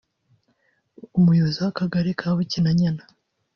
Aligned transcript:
umuyobozi 1.17 1.59
w’Akagari 1.63 2.11
ka 2.19 2.29
Bukinanyana 2.35 3.03